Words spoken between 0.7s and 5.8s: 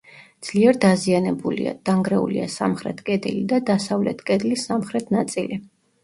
დაზიანებულია: დანგრეულია სამხრეთ კედელი და დასავლეთ კედლის სამხრეთ ნაწილი.